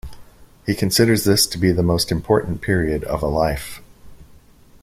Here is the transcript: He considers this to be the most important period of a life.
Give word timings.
He 0.65 0.73
considers 0.73 1.25
this 1.25 1.45
to 1.45 1.59
be 1.59 1.71
the 1.71 1.83
most 1.83 2.11
important 2.11 2.61
period 2.61 3.03
of 3.03 3.21
a 3.21 3.27
life. 3.27 3.83